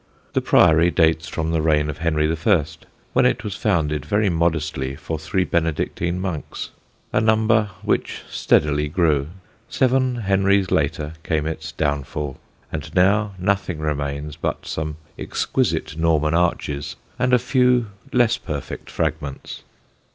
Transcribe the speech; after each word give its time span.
The 0.33 0.41
Priory 0.41 0.89
dates 0.89 1.27
from 1.27 1.51
the 1.51 1.61
reign 1.61 1.87
of 1.87 1.99
Henry 1.99 2.25
I., 2.47 2.65
when 3.13 3.27
it 3.27 3.43
was 3.43 3.55
founded 3.55 4.03
very 4.03 4.31
modestly 4.31 4.95
for 4.95 5.19
three 5.19 5.43
Benedictine 5.43 6.19
monks, 6.19 6.71
a 7.13 7.21
number 7.21 7.69
which 7.83 8.23
steadily 8.27 8.87
grew. 8.87 9.27
Seven 9.69 10.15
Henries 10.23 10.71
later 10.71 11.13
came 11.21 11.45
its 11.45 11.71
downfall, 11.71 12.39
and 12.71 12.91
now 12.95 13.33
nothing 13.37 13.77
remains 13.77 14.35
but 14.37 14.65
some 14.65 14.97
exquisite 15.19 15.95
Norman 15.95 16.33
arches 16.33 16.95
and 17.19 17.31
a 17.31 17.37
few 17.37 17.91
less 18.11 18.39
perfect 18.39 18.89
fragments. 18.89 19.61